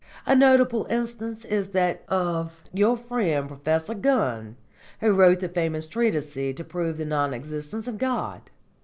[0.25, 4.55] A notable instance is that of your friend Professor Gunn,
[4.99, 8.49] who wrote the famous treatise to prove the non existence of God.